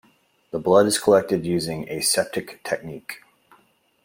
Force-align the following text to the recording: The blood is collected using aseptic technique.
The 0.49 0.57
blood 0.57 0.87
is 0.87 0.97
collected 0.97 1.45
using 1.45 1.87
aseptic 1.87 2.63
technique. 2.63 3.19